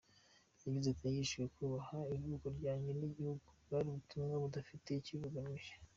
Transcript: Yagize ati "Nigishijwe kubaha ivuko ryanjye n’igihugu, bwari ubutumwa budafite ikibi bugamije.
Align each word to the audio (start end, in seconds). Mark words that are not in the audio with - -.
Yagize 0.63 0.87
ati 0.89 1.03
"Nigishijwe 1.03 1.45
kubaha 1.55 1.97
ivuko 2.15 2.45
ryanjye 2.57 2.91
n’igihugu, 2.99 3.45
bwari 3.63 3.85
ubutumwa 3.89 4.33
budafite 4.43 4.87
ikibi 4.93 5.21
bugamije. 5.23 5.73